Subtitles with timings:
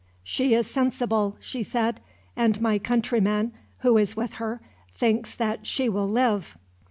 [0.23, 1.99] "She is sensible," she said,
[2.35, 3.51] "and my countryman,
[3.81, 4.59] who is with her,
[4.95, 6.57] thinks that she will live."